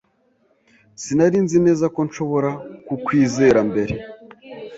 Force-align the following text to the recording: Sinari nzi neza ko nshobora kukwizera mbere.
Sinari 1.01 1.37
nzi 1.45 1.57
neza 1.65 1.85
ko 1.95 1.99
nshobora 2.07 2.49
kukwizera 2.85 3.59
mbere. 3.69 3.93